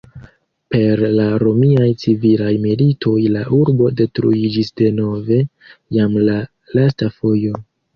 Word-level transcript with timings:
Per 0.75 1.03
la 1.19 1.27
Romiaj 1.43 1.91
Civilaj 2.05 2.55
Militoj 2.65 3.15
la 3.37 3.45
urbo 3.61 3.93
detruiĝis 4.03 4.77
denove, 4.85 5.43
jam 6.01 6.23
la 6.29 6.45
lasta 6.79 7.17
fojo. 7.23 7.67